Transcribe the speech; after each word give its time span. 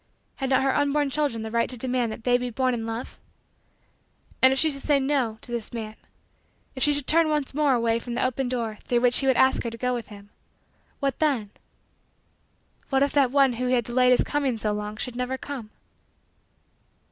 Had 0.37 0.49
not 0.49 0.63
her 0.63 0.75
unborn 0.75 1.11
children 1.11 1.43
the 1.43 1.51
right 1.51 1.69
to 1.69 1.77
demand 1.77 2.11
that 2.11 2.23
they 2.23 2.35
be 2.39 2.49
born 2.49 2.73
in 2.73 2.87
love? 2.87 3.19
And 4.41 4.51
if 4.51 4.57
she 4.57 4.71
should 4.71 4.81
say, 4.81 4.99
"no," 4.99 5.37
to 5.41 5.51
this 5.51 5.71
man 5.73 5.95
if 6.73 6.81
she 6.81 6.91
should 6.91 7.05
turn 7.05 7.29
once 7.29 7.53
more 7.53 7.75
away 7.75 7.99
from 7.99 8.15
the 8.15 8.25
open 8.25 8.49
door, 8.49 8.79
through 8.83 9.01
which 9.01 9.19
he 9.19 9.27
would 9.27 9.37
ask 9.37 9.61
her 9.61 9.69
to 9.69 9.77
go 9.77 9.93
with 9.93 10.07
him 10.07 10.31
what 11.01 11.19
then? 11.19 11.51
What 12.89 13.03
if 13.03 13.11
that 13.11 13.29
one 13.29 13.53
who 13.53 13.67
had 13.67 13.83
delayed 13.83 14.09
his 14.09 14.23
coming 14.23 14.57
so 14.57 14.71
long 14.73 14.97
should 14.97 15.15
never 15.15 15.37
come? 15.37 15.69